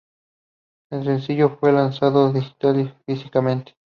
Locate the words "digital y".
2.33-2.91